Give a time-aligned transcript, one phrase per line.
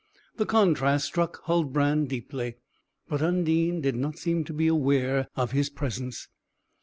[0.37, 2.55] The contrast struck Huldbrand deeply;
[3.07, 6.27] but Undine did not seem to be aware of his presence.